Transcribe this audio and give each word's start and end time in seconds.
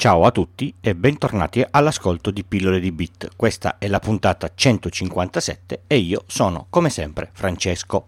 Ciao 0.00 0.22
a 0.26 0.30
tutti 0.30 0.72
e 0.80 0.94
bentornati 0.94 1.66
all'ascolto 1.68 2.30
di 2.30 2.44
Pillole 2.44 2.78
di 2.78 2.92
Bit. 2.92 3.30
Questa 3.34 3.78
è 3.78 3.88
la 3.88 3.98
puntata 3.98 4.48
157 4.54 5.82
e 5.88 5.96
io 5.96 6.22
sono, 6.28 6.66
come 6.70 6.88
sempre, 6.88 7.30
Francesco. 7.32 8.06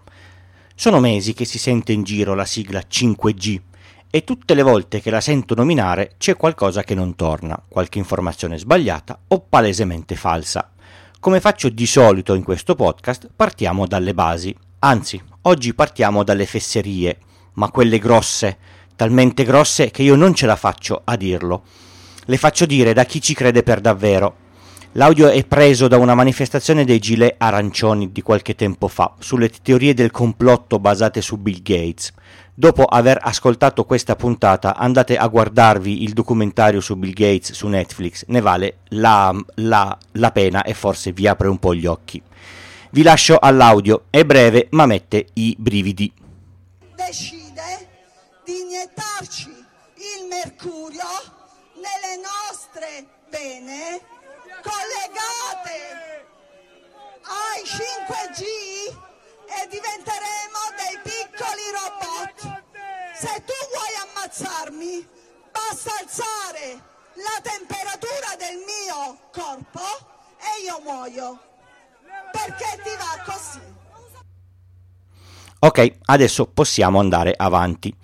Sono 0.77 1.01
mesi 1.01 1.35
che 1.35 1.45
si 1.45 1.59
sente 1.59 1.91
in 1.91 2.05
giro 2.05 2.37
la 2.37 2.45
sigla 2.45 2.81
5G 2.89 3.61
e 4.09 4.23
tutte 4.23 4.55
le 4.55 4.63
volte 4.63 5.01
che 5.01 5.11
la 5.11 5.21
sento 5.21 5.57
nominare 5.57 6.13
c'è 6.17 6.37
qualcosa 6.37 6.85
che 6.85 6.95
non 6.95 7.17
torna, 7.17 7.61
qualche 7.69 7.99
informazione 7.99 8.57
sbagliata 8.57 9.19
o 9.27 9.41
palesemente 9.41 10.15
falsa. 10.15 10.71
Come 11.19 11.41
faccio 11.41 11.71
di 11.71 11.87
solito 11.87 12.35
in 12.35 12.45
questo 12.45 12.77
podcast, 12.77 13.29
partiamo 13.35 13.89
dalle 13.89 14.15
basi. 14.15 14.57
Anzi, 14.79 15.21
oggi 15.43 15.75
partiamo 15.75 16.23
dalle 16.23 16.47
fesserie, 16.47 17.19
ma 17.55 17.69
quelle 17.73 17.99
grosse, 17.99 18.59
talmente 18.95 19.45
grosse 19.45 19.91
che 19.91 20.03
io 20.03 20.15
non 20.15 20.35
ce 20.35 20.45
la 20.45 20.57
faccio 20.57 21.01
a 21.03 21.17
dirlo. 21.17 21.63
Le 22.27 22.37
faccio 22.37 22.67
dire 22.67 22.93
da 22.93 23.05
chi 23.05 23.21
ci 23.21 23.35
crede 23.35 23.63
per 23.63 23.81
davvero. 23.81 24.49
L'audio 24.95 25.29
è 25.29 25.45
preso 25.45 25.87
da 25.87 25.99
una 25.99 26.17
manifestazione 26.17 26.85
dei 26.85 26.99
gilet 26.99 27.37
arancioni 27.39 28.11
di 28.11 28.23
qualche 28.23 28.57
tempo 28.57 28.89
fa 28.89 29.15
sulle 29.21 29.49
teorie 29.49 29.95
del 29.95 30.11
complotto 30.11 30.81
basate 30.81 31.23
su 31.23 31.37
Bill 31.37 31.63
Gates. 31.63 32.13
Dopo 32.53 32.85
aver 32.85 33.19
ascoltato 33.23 33.85
questa 33.85 34.17
puntata 34.17 34.77
andate 34.77 35.17
a 35.17 35.29
guardarvi 35.29 36.03
il 36.03 36.13
documentario 36.13 36.81
su 36.81 36.97
Bill 36.97 37.13
Gates 37.13 37.53
su 37.53 37.69
Netflix, 37.69 38.25
ne 38.27 38.41
vale 38.41 38.79
la, 38.89 39.33
la, 39.55 39.97
la 40.13 40.31
pena 40.33 40.65
e 40.65 40.75
forse 40.75 41.13
vi 41.13 41.29
apre 41.29 41.49
un 41.49 41.59
po' 41.59 41.75
gli 41.75 41.87
occhi. 41.87 42.21
Vi 42.91 43.03
lascio 43.03 43.39
all'audio, 43.39 44.07
è 44.11 44.25
breve 44.25 44.67
ma 44.71 44.87
mette 44.87 45.27
i 45.35 45.55
brividi. 45.57 46.13
decide 46.97 47.89
di 48.45 48.61
iniettarci 48.61 49.49
il 49.49 50.29
mercurio 50.29 51.39
nelle 51.81 52.21
nostre 52.21 53.07
vene 53.31 54.01
collegate 54.63 56.27
ai 57.25 57.63
5G 57.65 58.43
e 59.49 59.69
diventeremo 59.69 60.61
dei 60.77 60.97
piccoli 61.03 61.67
robot. 61.73 62.63
Se 63.15 63.43
tu 63.45 63.57
vuoi 63.73 63.95
ammazzarmi, 64.07 65.09
basta 65.51 65.91
alzare 66.01 66.83
la 67.15 67.41
temperatura 67.43 68.37
del 68.39 68.57
mio 68.65 69.19
corpo 69.33 69.81
e 70.39 70.63
io 70.65 70.81
muoio. 70.83 71.39
Perché 72.31 72.81
ti 72.83 72.91
va 72.97 73.23
così? 73.25 73.61
Ok, 75.63 75.99
adesso 76.07 76.47
possiamo 76.47 77.01
andare 77.01 77.35
avanti. 77.37 77.95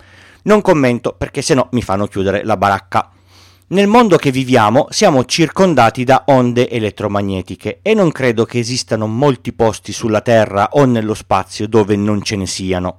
Non 0.43 0.61
commento 0.61 1.15
perché 1.15 1.43
sennò 1.43 1.67
mi 1.73 1.83
fanno 1.83 2.07
chiudere 2.07 2.45
la 2.45 2.57
baracca. 2.57 3.11
Nel 3.69 3.89
mondo 3.89 4.17
che 4.17 4.31
viviamo 4.31 4.87
siamo 4.91 5.25
circondati 5.25 6.05
da 6.05 6.23
onde 6.27 6.71
elettromagnetiche 6.71 7.81
e 7.83 7.95
non 7.95 8.13
credo 8.13 8.45
che 8.45 8.61
esistano 8.61 9.09
molti 9.09 9.53
posti 9.53 9.93
sulla 9.93 10.21
Terra 10.21 10.69
o 10.75 10.85
nello 10.85 11.15
spazio 11.15 11.67
dove 11.67 11.97
non 11.97 12.23
ce 12.23 12.37
ne 12.37 12.47
siano. 12.47 12.99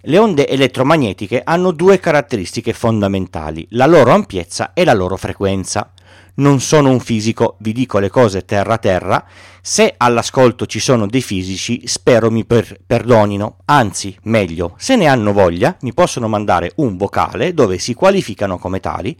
Le 0.00 0.16
onde 0.16 0.48
elettromagnetiche 0.48 1.42
hanno 1.44 1.72
due 1.72 2.00
caratteristiche 2.00 2.72
fondamentali, 2.72 3.66
la 3.72 3.84
loro 3.84 4.12
ampiezza 4.12 4.72
e 4.72 4.84
la 4.84 4.94
loro 4.94 5.18
frequenza. 5.18 5.92
Non 6.34 6.60
sono 6.60 6.88
un 6.88 7.00
fisico, 7.00 7.56
vi 7.58 7.72
dico 7.72 7.98
le 7.98 8.08
cose 8.08 8.46
terra 8.46 8.78
terra, 8.78 9.22
se 9.60 9.92
all'ascolto 9.96 10.64
ci 10.64 10.80
sono 10.80 11.06
dei 11.06 11.20
fisici 11.20 11.82
spero 11.86 12.30
mi 12.30 12.46
per- 12.46 12.80
perdonino, 12.86 13.58
anzi 13.66 14.16
meglio, 14.22 14.74
se 14.78 14.96
ne 14.96 15.06
hanno 15.08 15.34
voglia 15.34 15.76
mi 15.82 15.92
possono 15.92 16.28
mandare 16.28 16.72
un 16.76 16.96
vocale 16.96 17.52
dove 17.52 17.76
si 17.76 17.92
qualificano 17.92 18.56
come 18.56 18.80
tali 18.80 19.14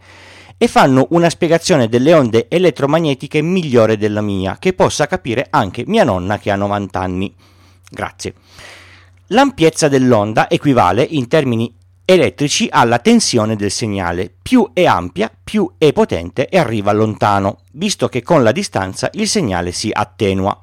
e 0.57 0.67
fanno 0.67 1.05
una 1.11 1.29
spiegazione 1.29 1.87
delle 1.87 2.13
onde 2.13 2.47
elettromagnetiche 2.49 3.43
migliore 3.43 3.95
della 3.95 4.21
mia, 4.21 4.57
che 4.57 4.73
possa 4.73 5.05
capire 5.05 5.45
anche 5.51 5.83
mia 5.85 6.03
nonna 6.03 6.39
che 6.39 6.49
ha 6.49 6.55
90 6.55 6.99
anni. 6.99 7.31
Grazie. 7.91 8.33
L'ampiezza 9.27 9.87
dell'onda 9.87 10.49
equivale 10.49 11.05
in 11.07 11.27
termini 11.27 11.71
elettrici 12.05 12.67
alla 12.69 12.99
tensione 12.99 13.55
del 13.55 13.71
segnale. 13.71 14.31
Più 14.41 14.71
è 14.73 14.85
ampia, 14.85 15.31
più 15.43 15.73
è 15.77 15.93
potente 15.93 16.49
e 16.49 16.57
arriva 16.57 16.91
lontano, 16.91 17.59
visto 17.73 18.09
che 18.09 18.21
con 18.21 18.43
la 18.43 18.51
distanza 18.51 19.09
il 19.13 19.27
segnale 19.27 19.71
si 19.71 19.89
attenua. 19.91 20.57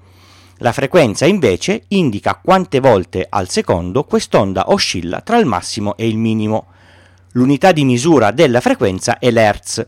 La 0.58 0.72
frequenza 0.72 1.24
invece 1.24 1.84
indica 1.88 2.38
quante 2.42 2.80
volte 2.80 3.26
al 3.28 3.48
secondo 3.48 4.04
quest'onda 4.04 4.70
oscilla 4.70 5.22
tra 5.22 5.38
il 5.38 5.46
massimo 5.46 5.96
e 5.96 6.06
il 6.06 6.18
minimo. 6.18 6.66
L'unità 7.32 7.72
di 7.72 7.84
misura 7.84 8.30
della 8.30 8.60
frequenza 8.60 9.18
è 9.18 9.30
l'Hertz. 9.30 9.86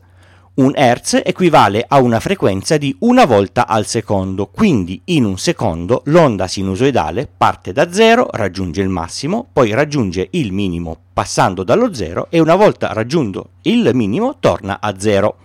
Un 0.54 0.72
Hertz 0.74 1.18
equivale 1.24 1.82
a 1.88 1.98
una 2.02 2.20
frequenza 2.20 2.76
di 2.76 2.94
una 3.00 3.24
volta 3.24 3.66
al 3.66 3.86
secondo, 3.86 4.48
quindi 4.48 5.00
in 5.06 5.24
un 5.24 5.38
secondo 5.38 6.02
l'onda 6.04 6.46
sinusoidale 6.46 7.26
parte 7.34 7.72
da 7.72 7.90
zero, 7.90 8.28
raggiunge 8.30 8.82
il 8.82 8.90
massimo, 8.90 9.48
poi 9.50 9.70
raggiunge 9.70 10.28
il 10.32 10.52
minimo 10.52 10.94
passando 11.14 11.64
dallo 11.64 11.94
zero 11.94 12.26
e 12.28 12.38
una 12.38 12.54
volta 12.54 12.92
raggiunto 12.92 13.52
il 13.62 13.92
minimo 13.94 14.36
torna 14.40 14.78
a 14.82 14.94
zero. 14.98 15.36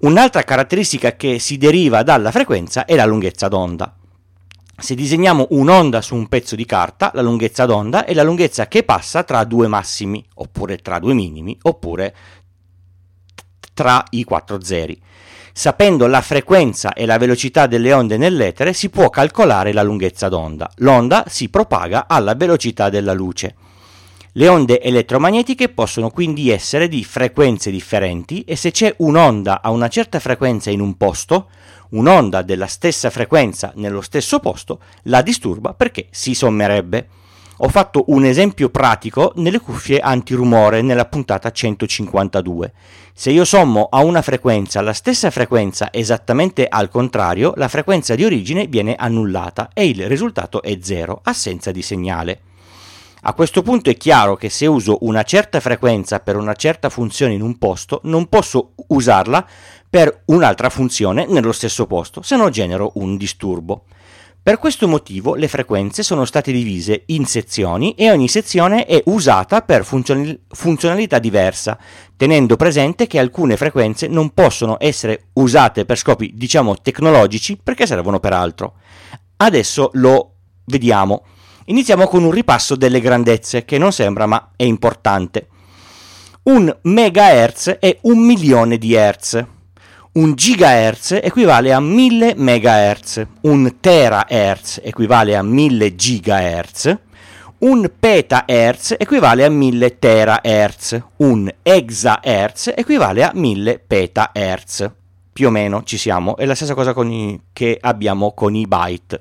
Un'altra 0.00 0.42
caratteristica 0.42 1.16
che 1.16 1.38
si 1.38 1.56
deriva 1.56 2.02
dalla 2.02 2.30
frequenza 2.30 2.84
è 2.84 2.94
la 2.96 3.06
lunghezza 3.06 3.48
d'onda. 3.48 3.96
Se 4.76 4.94
disegniamo 4.94 5.46
un'onda 5.50 6.02
su 6.02 6.14
un 6.14 6.28
pezzo 6.28 6.56
di 6.56 6.66
carta, 6.66 7.10
la 7.14 7.22
lunghezza 7.22 7.64
d'onda 7.64 8.04
è 8.04 8.12
la 8.12 8.22
lunghezza 8.22 8.68
che 8.68 8.82
passa 8.82 9.22
tra 9.22 9.44
due 9.44 9.66
massimi, 9.66 10.22
oppure 10.34 10.76
tra 10.76 10.98
due 10.98 11.14
minimi, 11.14 11.56
oppure 11.62 12.14
tra 13.74 14.02
i 14.10 14.24
quattro 14.24 14.62
zeri. 14.62 14.98
Sapendo 15.52 16.06
la 16.06 16.20
frequenza 16.20 16.94
e 16.94 17.06
la 17.06 17.18
velocità 17.18 17.66
delle 17.66 17.92
onde 17.92 18.16
nell'etere 18.16 18.72
si 18.72 18.88
può 18.88 19.10
calcolare 19.10 19.72
la 19.72 19.82
lunghezza 19.82 20.28
d'onda. 20.28 20.70
L'onda 20.76 21.24
si 21.28 21.48
propaga 21.48 22.06
alla 22.08 22.34
velocità 22.34 22.88
della 22.88 23.12
luce. 23.12 23.54
Le 24.32 24.48
onde 24.48 24.80
elettromagnetiche 24.80 25.68
possono 25.68 26.10
quindi 26.10 26.50
essere 26.50 26.88
di 26.88 27.04
frequenze 27.04 27.70
differenti 27.70 28.42
e 28.42 28.56
se 28.56 28.72
c'è 28.72 28.92
un'onda 28.98 29.62
a 29.62 29.70
una 29.70 29.86
certa 29.86 30.18
frequenza 30.18 30.70
in 30.70 30.80
un 30.80 30.96
posto, 30.96 31.50
un'onda 31.90 32.42
della 32.42 32.66
stessa 32.66 33.10
frequenza 33.10 33.70
nello 33.76 34.00
stesso 34.00 34.40
posto 34.40 34.80
la 35.02 35.22
disturba 35.22 35.72
perché 35.72 36.08
si 36.10 36.34
sommerebbe. 36.34 37.08
Ho 37.58 37.68
fatto 37.68 38.06
un 38.08 38.24
esempio 38.24 38.68
pratico 38.68 39.32
nelle 39.36 39.60
cuffie 39.60 40.00
antirumore 40.00 40.82
nella 40.82 41.04
puntata 41.04 41.52
152. 41.52 42.72
Se 43.14 43.30
io 43.30 43.44
sommo 43.44 43.86
a 43.92 44.02
una 44.02 44.22
frequenza 44.22 44.80
la 44.80 44.92
stessa 44.92 45.30
frequenza 45.30 45.92
esattamente 45.92 46.66
al 46.66 46.88
contrario, 46.88 47.52
la 47.54 47.68
frequenza 47.68 48.16
di 48.16 48.24
origine 48.24 48.66
viene 48.66 48.96
annullata 48.96 49.70
e 49.72 49.86
il 49.86 50.08
risultato 50.08 50.62
è 50.62 50.76
zero, 50.82 51.20
assenza 51.22 51.70
di 51.70 51.80
segnale. 51.80 52.40
A 53.26 53.32
questo 53.34 53.62
punto 53.62 53.88
è 53.88 53.96
chiaro 53.96 54.34
che 54.34 54.50
se 54.50 54.66
uso 54.66 54.98
una 55.02 55.22
certa 55.22 55.60
frequenza 55.60 56.18
per 56.18 56.36
una 56.36 56.54
certa 56.54 56.90
funzione 56.90 57.34
in 57.34 57.40
un 57.40 57.56
posto, 57.56 58.00
non 58.04 58.26
posso 58.26 58.72
usarla 58.88 59.46
per 59.88 60.22
un'altra 60.26 60.70
funzione 60.70 61.24
nello 61.28 61.52
stesso 61.52 61.86
posto, 61.86 62.20
se 62.20 62.34
no 62.34 62.50
genero 62.50 62.90
un 62.96 63.16
disturbo. 63.16 63.84
Per 64.44 64.58
questo 64.58 64.86
motivo 64.86 65.36
le 65.36 65.48
frequenze 65.48 66.02
sono 66.02 66.26
state 66.26 66.52
divise 66.52 67.04
in 67.06 67.24
sezioni 67.24 67.94
e 67.94 68.10
ogni 68.10 68.28
sezione 68.28 68.84
è 68.84 69.02
usata 69.06 69.62
per 69.62 69.86
funzionalità 69.86 71.18
diversa, 71.18 71.78
tenendo 72.14 72.54
presente 72.56 73.06
che 73.06 73.18
alcune 73.18 73.56
frequenze 73.56 74.06
non 74.06 74.34
possono 74.34 74.76
essere 74.78 75.28
usate 75.32 75.86
per 75.86 75.96
scopi, 75.96 76.32
diciamo, 76.34 76.76
tecnologici 76.76 77.56
perché 77.56 77.86
servono 77.86 78.20
per 78.20 78.34
altro. 78.34 78.74
Adesso 79.38 79.88
lo 79.94 80.34
vediamo. 80.66 81.24
Iniziamo 81.64 82.06
con 82.06 82.22
un 82.22 82.30
ripasso 82.30 82.76
delle 82.76 83.00
grandezze, 83.00 83.64
che 83.64 83.78
non 83.78 83.92
sembra 83.92 84.26
ma 84.26 84.50
è 84.56 84.64
importante. 84.64 85.48
Un 86.42 86.70
megahertz 86.82 87.78
è 87.80 87.96
un 88.02 88.18
milione 88.18 88.76
di 88.76 88.92
hertz. 88.92 89.42
Un 90.16 90.34
gigahertz 90.36 91.18
equivale 91.20 91.72
a 91.72 91.80
1000 91.80 92.34
megahertz. 92.36 93.26
Un 93.40 93.78
terahertz 93.80 94.80
equivale 94.80 95.34
a 95.36 95.42
1000 95.42 95.96
gigahertz. 95.96 96.96
Un 97.58 97.90
petahertz 97.98 98.94
equivale 98.96 99.44
a 99.44 99.48
1000 99.48 99.98
terahertz. 99.98 101.02
Un 101.16 101.52
exahertz 101.60 102.72
equivale 102.76 103.24
a 103.24 103.32
1000 103.34 103.82
petahertz. 103.84 104.88
Più 105.32 105.48
o 105.48 105.50
meno 105.50 105.82
ci 105.82 105.98
siamo, 105.98 106.36
è 106.36 106.44
la 106.44 106.54
stessa 106.54 106.74
cosa 106.74 106.94
i, 106.94 107.40
che 107.52 107.76
abbiamo 107.80 108.34
con 108.34 108.54
i 108.54 108.68
byte. 108.68 109.20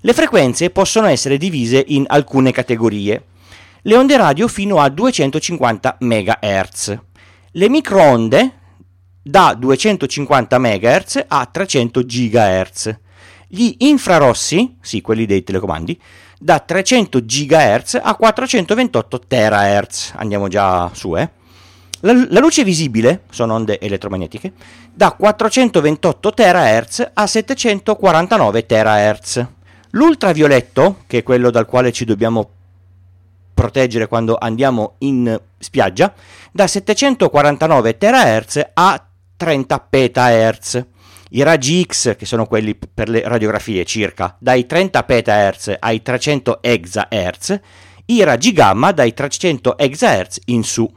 Le 0.00 0.12
frequenze 0.12 0.68
possono 0.68 1.06
essere 1.06 1.38
divise 1.38 1.82
in 1.82 2.04
alcune 2.08 2.52
categorie. 2.52 3.24
Le 3.80 3.96
onde 3.96 4.18
radio 4.18 4.48
fino 4.48 4.80
a 4.80 4.90
250 4.90 5.96
MHz. 6.00 6.98
Le 7.52 7.68
microonde 7.70 8.52
da 9.26 9.54
250 9.54 10.58
MHz 10.58 11.24
a 11.26 11.46
300 11.46 12.02
GHz. 12.02 12.96
Gli 13.48 13.74
infrarossi, 13.78 14.76
sì, 14.82 15.00
quelli 15.00 15.24
dei 15.24 15.42
telecomandi, 15.42 15.98
da 16.38 16.58
300 16.58 17.20
GHz 17.22 18.00
a 18.02 18.14
428 18.16 19.20
THz. 19.26 20.12
Andiamo 20.16 20.48
già 20.48 20.90
su, 20.92 21.16
eh. 21.16 21.30
La, 22.00 22.12
la, 22.28 22.40
luce 22.40 22.64
visibile, 22.64 23.22
sono 23.30 23.54
onde 23.54 23.80
elettromagnetiche, 23.80 24.52
da 24.92 25.12
428 25.12 26.34
THz 26.34 27.10
a 27.14 27.26
749 27.26 28.66
THz. 28.66 29.46
L'ultravioletto, 29.92 30.98
che 31.06 31.18
è 31.18 31.22
quello 31.22 31.50
dal 31.50 31.64
quale 31.64 31.92
ci 31.92 32.04
dobbiamo 32.04 32.50
proteggere 33.54 34.06
quando 34.06 34.36
andiamo 34.38 34.96
in 34.98 35.40
spiaggia, 35.58 36.12
da 36.52 36.66
749 36.66 37.96
THz 37.96 38.70
a 38.74 39.02
30 39.36 39.78
petahertz. 39.90 40.86
I 41.30 41.42
raggi 41.42 41.84
X, 41.84 42.16
che 42.16 42.26
sono 42.26 42.46
quelli 42.46 42.76
per 42.76 43.08
le 43.08 43.22
radiografie 43.26 43.84
circa, 43.84 44.36
dai 44.38 44.66
30 44.66 45.02
petahertz 45.02 45.76
ai 45.78 46.02
300 46.02 46.62
exahertz, 46.62 47.60
i 48.06 48.22
raggi 48.22 48.52
gamma 48.52 48.92
dai 48.92 49.14
300 49.14 49.78
exahertz 49.78 50.40
in 50.46 50.62
su. 50.62 50.88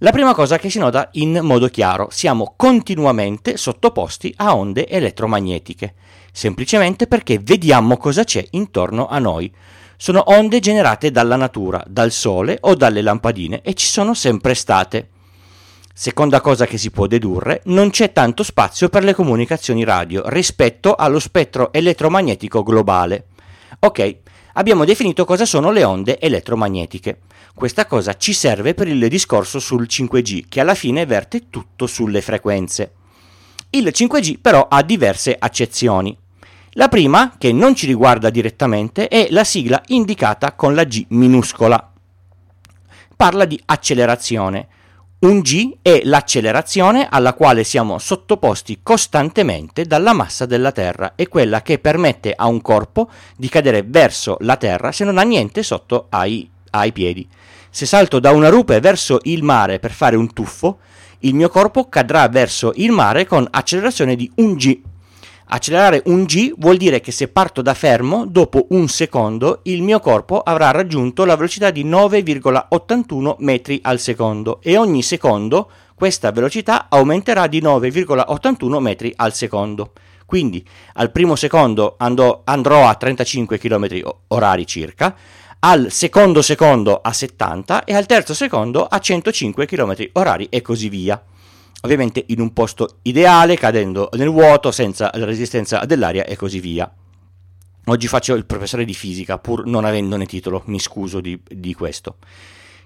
La 0.00 0.10
prima 0.10 0.34
cosa 0.34 0.58
che 0.58 0.68
si 0.68 0.78
nota 0.78 1.08
in 1.12 1.38
modo 1.42 1.68
chiaro, 1.68 2.08
siamo 2.10 2.52
continuamente 2.54 3.56
sottoposti 3.56 4.32
a 4.36 4.54
onde 4.54 4.86
elettromagnetiche, 4.86 5.94
semplicemente 6.32 7.06
perché 7.06 7.38
vediamo 7.38 7.96
cosa 7.96 8.22
c'è 8.22 8.44
intorno 8.50 9.06
a 9.06 9.18
noi. 9.18 9.50
Sono 9.96 10.22
onde 10.26 10.60
generate 10.60 11.10
dalla 11.10 11.36
natura, 11.36 11.82
dal 11.86 12.10
sole 12.10 12.58
o 12.60 12.74
dalle 12.74 13.00
lampadine 13.00 13.62
e 13.62 13.72
ci 13.72 13.86
sono 13.86 14.12
sempre 14.12 14.52
state. 14.52 15.08
Seconda 15.98 16.42
cosa 16.42 16.66
che 16.66 16.76
si 16.76 16.90
può 16.90 17.06
dedurre, 17.06 17.62
non 17.64 17.88
c'è 17.88 18.12
tanto 18.12 18.42
spazio 18.42 18.90
per 18.90 19.02
le 19.02 19.14
comunicazioni 19.14 19.82
radio 19.82 20.24
rispetto 20.26 20.94
allo 20.94 21.18
spettro 21.18 21.72
elettromagnetico 21.72 22.62
globale. 22.62 23.28
Ok, 23.78 24.16
abbiamo 24.52 24.84
definito 24.84 25.24
cosa 25.24 25.46
sono 25.46 25.70
le 25.70 25.84
onde 25.84 26.18
elettromagnetiche. 26.20 27.20
Questa 27.54 27.86
cosa 27.86 28.14
ci 28.18 28.34
serve 28.34 28.74
per 28.74 28.88
il 28.88 29.08
discorso 29.08 29.58
sul 29.58 29.86
5G, 29.88 30.44
che 30.50 30.60
alla 30.60 30.74
fine 30.74 31.06
verte 31.06 31.48
tutto 31.48 31.86
sulle 31.86 32.20
frequenze. 32.20 32.92
Il 33.70 33.86
5G 33.86 34.38
però 34.38 34.66
ha 34.68 34.82
diverse 34.82 35.34
accezioni. 35.38 36.14
La 36.72 36.88
prima, 36.88 37.36
che 37.38 37.52
non 37.52 37.74
ci 37.74 37.86
riguarda 37.86 38.28
direttamente, 38.28 39.08
è 39.08 39.28
la 39.30 39.44
sigla 39.44 39.80
indicata 39.86 40.52
con 40.52 40.74
la 40.74 40.84
G 40.84 41.06
minuscola. 41.08 41.90
Parla 43.16 43.46
di 43.46 43.58
accelerazione. 43.64 44.68
Un 45.18 45.40
G 45.40 45.78
è 45.80 46.02
l'accelerazione 46.04 47.08
alla 47.10 47.32
quale 47.32 47.64
siamo 47.64 47.98
sottoposti 47.98 48.80
costantemente 48.82 49.86
dalla 49.86 50.12
massa 50.12 50.44
della 50.44 50.72
Terra, 50.72 51.14
è 51.16 51.26
quella 51.26 51.62
che 51.62 51.78
permette 51.78 52.34
a 52.36 52.46
un 52.48 52.60
corpo 52.60 53.08
di 53.34 53.48
cadere 53.48 53.82
verso 53.82 54.36
la 54.40 54.56
Terra 54.56 54.92
se 54.92 55.04
non 55.04 55.16
ha 55.16 55.22
niente 55.22 55.62
sotto 55.62 56.08
ai, 56.10 56.46
ai 56.72 56.92
piedi. 56.92 57.26
Se 57.70 57.86
salto 57.86 58.20
da 58.20 58.32
una 58.32 58.50
rupe 58.50 58.78
verso 58.80 59.20
il 59.22 59.42
mare 59.42 59.78
per 59.78 59.92
fare 59.92 60.16
un 60.16 60.34
tuffo, 60.34 60.80
il 61.20 61.34
mio 61.34 61.48
corpo 61.48 61.88
cadrà 61.88 62.28
verso 62.28 62.72
il 62.74 62.90
mare 62.90 63.24
con 63.24 63.48
accelerazione 63.50 64.16
di 64.16 64.30
un 64.34 64.54
G 64.56 64.80
Accelerare 65.48 66.02
un 66.06 66.24
g 66.24 66.52
vuol 66.56 66.76
dire 66.76 67.00
che 67.00 67.12
se 67.12 67.28
parto 67.28 67.62
da 67.62 67.72
fermo, 67.72 68.26
dopo 68.26 68.66
un 68.70 68.88
secondo, 68.88 69.60
il 69.64 69.80
mio 69.80 70.00
corpo 70.00 70.40
avrà 70.40 70.72
raggiunto 70.72 71.24
la 71.24 71.36
velocità 71.36 71.70
di 71.70 71.84
9,81 71.84 73.36
metri 73.38 73.78
al 73.82 74.00
secondo 74.00 74.58
e 74.60 74.76
ogni 74.76 75.02
secondo 75.02 75.70
questa 75.94 76.32
velocità 76.32 76.86
aumenterà 76.88 77.46
di 77.46 77.62
9,81 77.62 78.78
metri 78.80 79.12
al 79.14 79.32
secondo. 79.32 79.92
Quindi 80.26 80.66
al 80.94 81.12
primo 81.12 81.36
secondo 81.36 81.94
andò, 81.96 82.42
andrò 82.44 82.88
a 82.88 82.94
35 82.96 83.56
km 83.58 83.86
orari 84.28 84.66
circa, 84.66 85.14
al 85.60 85.92
secondo 85.92 86.42
secondo 86.42 87.00
a 87.00 87.12
70 87.12 87.84
e 87.84 87.94
al 87.94 88.06
terzo 88.06 88.34
secondo 88.34 88.84
a 88.84 88.98
105 88.98 89.64
km 89.64 89.94
orari 90.14 90.48
e 90.50 90.60
così 90.60 90.88
via 90.88 91.22
ovviamente 91.86 92.24
in 92.28 92.40
un 92.40 92.52
posto 92.52 92.98
ideale, 93.02 93.56
cadendo 93.56 94.10
nel 94.12 94.28
vuoto, 94.28 94.70
senza 94.70 95.10
la 95.14 95.24
resistenza 95.24 95.84
dell'aria 95.86 96.24
e 96.24 96.36
così 96.36 96.60
via. 96.60 96.92
Oggi 97.88 98.08
faccio 98.08 98.34
il 98.34 98.44
professore 98.44 98.84
di 98.84 98.94
fisica, 98.94 99.38
pur 99.38 99.64
non 99.64 99.84
avendone 99.84 100.26
titolo, 100.26 100.62
mi 100.66 100.78
scuso 100.78 101.20
di, 101.20 101.40
di 101.48 101.72
questo. 101.72 102.16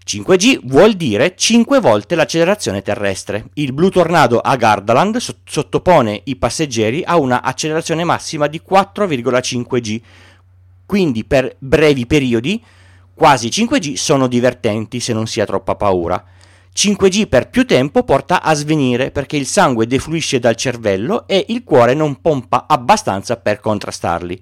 5G 0.07 0.61
vuol 0.65 0.95
dire 0.95 1.35
5 1.37 1.81
volte 1.81 2.15
l'accelerazione 2.15 2.83
terrestre. 2.83 3.49
Il 3.55 3.73
Blue 3.73 3.91
Tornado 3.91 4.39
a 4.39 4.57
Gardaland 4.57 5.17
sottopone 5.45 6.21
i 6.25 6.37
passeggeri 6.37 7.03
a 7.05 7.17
una 7.17 7.43
accelerazione 7.43 8.05
massima 8.05 8.47
di 8.47 8.61
4,5G. 8.69 10.01
Quindi 10.85 11.25
per 11.25 11.55
brevi 11.59 12.07
periodi 12.07 12.63
quasi 13.15 13.49
5G 13.49 13.95
sono 13.95 14.27
divertenti 14.27 15.01
se 15.01 15.13
non 15.13 15.27
si 15.27 15.41
ha 15.41 15.47
troppa 15.47 15.77
paura. 15.77 16.23
5G 16.75 17.27
per 17.29 17.51
più 17.51 17.67
tempo 17.67 18.05
porta 18.05 18.43
a 18.43 18.55
svenire 18.55 19.11
perché 19.11 19.37
il 19.37 19.47
sangue 19.47 19.87
defluisce 19.87 20.39
dal 20.39 20.55
cervello 20.55 21.27
e 21.27 21.47
il 21.49 21.65
cuore 21.65 21.95
non 21.95 22.21
pompa 22.21 22.67
abbastanza 22.69 23.37
per 23.37 23.61
contrastarli. 23.61 24.41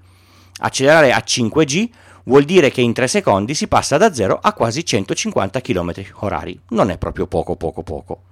Accelerare 0.58 1.12
a 1.12 1.22
5G 1.24 1.88
vuol 2.24 2.44
dire 2.44 2.70
che 2.70 2.82
in 2.82 2.92
3 2.92 3.08
secondi 3.08 3.54
si 3.54 3.66
passa 3.66 3.96
da 3.96 4.12
0 4.12 4.38
a 4.40 4.52
quasi 4.52 4.84
150 4.84 5.60
km 5.60 5.92
h 5.92 6.56
Non 6.70 6.90
è 6.90 6.98
proprio 6.98 7.26
poco 7.26 7.56
poco 7.56 7.82
poco. 7.82 8.22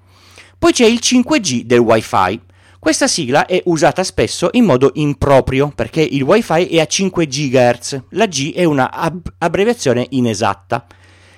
Poi 0.59 0.73
c'è 0.73 0.87
il 0.87 1.01
5G 1.03 1.63
del 1.63 1.81
Wi-Fi. 1.81 2.41
Questa 2.79 3.09
sigla 3.09 3.47
è 3.47 3.61
usata 3.65 4.05
spesso 4.05 4.51
in 4.53 4.65
modo 4.65 4.91
improprio 4.95 5.73
perché 5.75 6.03
il 6.03 6.23
Wi-Fi 6.23 6.67
è 6.69 6.81
a 6.81 6.87
5 6.87 7.27
GHz. 7.27 8.03
La 8.11 8.27
G 8.27 8.55
è 8.55 8.65
una 8.65 8.91
ab- 8.93 9.33
abbreviazione 9.39 10.07
inesatta. 10.11 10.87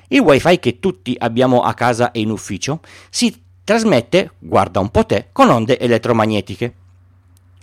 Il 0.08 0.20
wifi 0.20 0.58
che 0.58 0.81
tutti 0.81 1.14
abbiamo 1.19 1.62
a 1.62 1.75
casa 1.75 2.10
e 2.12 2.20
in 2.20 2.31
ufficio 2.31 2.81
si 3.10 3.43
trasmette, 3.62 4.32
guarda 4.38 4.81
un 4.81 4.90
po' 4.90 5.05
te, 5.05 5.28
con 5.32 5.50
onde 5.50 5.78
elettromagnetiche. 5.78 6.75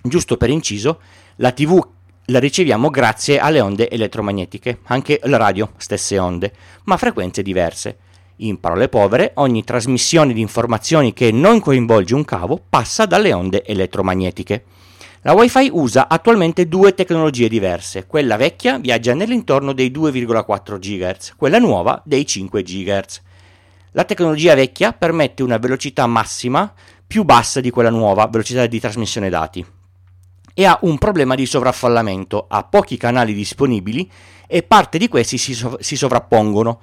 Giusto 0.03 0.37
per 0.37 0.49
inciso, 0.49 0.99
la 1.37 1.51
TV 1.51 1.83
la 2.25 2.39
riceviamo 2.39 2.89
grazie 2.89 3.39
alle 3.39 3.59
onde 3.59 3.89
elettromagnetiche, 3.89 4.79
anche 4.85 5.19
la 5.23 5.37
radio 5.37 5.71
stesse 5.77 6.17
onde, 6.17 6.53
ma 6.83 6.97
frequenze 6.97 7.41
diverse. 7.41 7.97
In 8.37 8.59
parole 8.59 8.89
povere, 8.89 9.31
ogni 9.35 9.63
trasmissione 9.63 10.33
di 10.33 10.41
informazioni 10.41 11.13
che 11.13 11.31
non 11.31 11.59
coinvolge 11.59 12.15
un 12.15 12.25
cavo 12.25 12.61
passa 12.67 13.05
dalle 13.05 13.31
onde 13.31 13.63
elettromagnetiche. 13.63 14.65
La 15.25 15.33
Wi-Fi 15.33 15.71
usa 15.73 16.07
attualmente 16.07 16.67
due 16.67 16.93
tecnologie 16.93 17.49
diverse. 17.49 18.05
Quella 18.05 18.37
vecchia 18.37 18.77
viaggia 18.77 19.15
nell'intorno 19.15 19.73
dei 19.73 19.89
2,4 19.89 20.77
GHz, 20.77 21.33
quella 21.35 21.57
nuova 21.57 21.99
dei 22.05 22.27
5 22.27 22.61
GHz. 22.61 23.21
La 23.93 24.03
tecnologia 24.03 24.53
vecchia 24.53 24.93
permette 24.93 25.41
una 25.41 25.57
velocità 25.57 26.05
massima 26.05 26.71
più 27.07 27.23
bassa 27.23 27.59
di 27.59 27.71
quella 27.71 27.89
nuova, 27.89 28.27
velocità 28.27 28.67
di 28.67 28.79
trasmissione 28.79 29.31
dati, 29.31 29.65
e 30.53 30.63
ha 30.63 30.77
un 30.83 30.99
problema 30.99 31.33
di 31.33 31.47
sovraffollamento, 31.47 32.45
ha 32.47 32.63
pochi 32.63 32.95
canali 32.95 33.33
disponibili 33.33 34.07
e 34.45 34.61
parte 34.61 34.99
di 34.99 35.07
questi 35.07 35.39
si, 35.39 35.55
sov- 35.55 35.79
si 35.79 35.97
sovrappongono. 35.97 36.79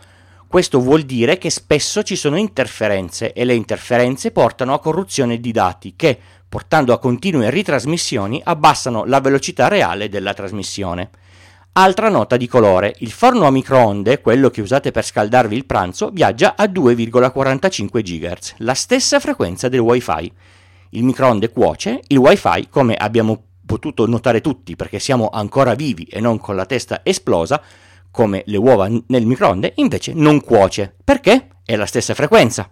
Questo 0.49 0.81
vuol 0.81 1.03
dire 1.03 1.39
che 1.39 1.49
spesso 1.49 2.03
ci 2.03 2.17
sono 2.17 2.37
interferenze 2.37 3.33
e 3.33 3.45
le 3.45 3.55
interferenze 3.55 4.33
portano 4.33 4.75
a 4.75 4.81
corruzione 4.81 5.39
di 5.39 5.53
dati 5.53 5.95
che, 5.95 6.19
portando 6.53 6.93
a 6.93 6.99
continue 6.99 7.49
ritrasmissioni, 7.49 8.39
abbassano 8.45 9.07
la 9.07 9.21
velocità 9.21 9.69
reale 9.69 10.11
della 10.11 10.35
trasmissione. 10.35 11.09
Altra 11.73 12.11
nota 12.11 12.37
di 12.37 12.47
colore, 12.47 12.95
il 12.99 13.11
forno 13.11 13.47
a 13.47 13.51
microonde, 13.51 14.21
quello 14.21 14.51
che 14.51 14.61
usate 14.61 14.91
per 14.91 15.03
scaldarvi 15.03 15.57
il 15.57 15.65
pranzo, 15.65 16.11
viaggia 16.11 16.55
a 16.55 16.65
2,45 16.65 18.03
GHz, 18.03 18.55
la 18.59 18.75
stessa 18.75 19.19
frequenza 19.19 19.71
del 19.71 19.81
wifi. 19.81 20.31
Il 20.91 21.05
microonde 21.05 21.49
cuoce, 21.49 22.03
il 22.09 22.19
wifi, 22.19 22.69
come 22.69 22.97
abbiamo 22.97 23.45
potuto 23.65 24.05
notare 24.07 24.43
tutti 24.43 24.77
perché 24.77 24.99
siamo 24.99 25.31
ancora 25.33 25.73
vivi 25.73 26.05
e 26.05 26.21
non 26.21 26.39
con 26.39 26.55
la 26.55 26.67
testa 26.67 27.01
esplosa, 27.03 27.63
come 28.11 28.43
le 28.45 28.59
uova 28.59 28.91
nel 29.07 29.25
microonde, 29.25 29.73
invece 29.77 30.13
non 30.13 30.43
cuoce. 30.43 30.95
Perché? 31.03 31.49
È 31.65 31.75
la 31.77 31.87
stessa 31.87 32.13
frequenza 32.13 32.71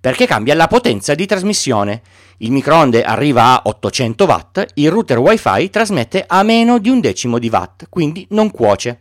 perché 0.00 0.26
cambia 0.26 0.54
la 0.54 0.68
potenza 0.68 1.14
di 1.14 1.26
trasmissione. 1.26 2.02
Il 2.40 2.52
microonde 2.52 3.02
arriva 3.02 3.54
a 3.54 3.62
800 3.64 4.24
watt, 4.24 4.64
il 4.74 4.90
router 4.92 5.18
wifi 5.18 5.70
trasmette 5.70 6.24
a 6.24 6.44
meno 6.44 6.78
di 6.78 6.88
un 6.88 7.00
decimo 7.00 7.40
di 7.40 7.48
watt, 7.48 7.86
quindi 7.88 8.24
non 8.30 8.52
cuoce. 8.52 9.00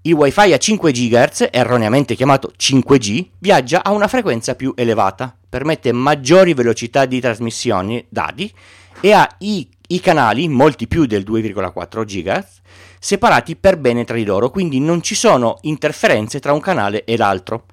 Il 0.00 0.14
wifi 0.14 0.50
a 0.50 0.56
5 0.56 0.90
GHz, 0.90 1.48
erroneamente 1.50 2.14
chiamato 2.14 2.52
5G, 2.58 3.26
viaggia 3.38 3.84
a 3.84 3.90
una 3.90 4.08
frequenza 4.08 4.54
più 4.54 4.72
elevata, 4.76 5.36
permette 5.46 5.92
maggiori 5.92 6.54
velocità 6.54 7.04
di 7.04 7.20
trasmissione 7.20 8.06
dati 8.08 8.50
e 8.98 9.12
ha 9.12 9.28
i, 9.40 9.68
i 9.88 10.00
canali, 10.00 10.48
molti 10.48 10.88
più 10.88 11.04
del 11.04 11.22
2,4 11.22 12.02
GHz, 12.02 12.60
separati 12.98 13.56
per 13.56 13.76
bene 13.76 14.04
tra 14.04 14.16
di 14.16 14.24
loro, 14.24 14.48
quindi 14.48 14.80
non 14.80 15.02
ci 15.02 15.14
sono 15.14 15.58
interferenze 15.62 16.40
tra 16.40 16.54
un 16.54 16.60
canale 16.60 17.04
e 17.04 17.18
l'altro. 17.18 17.66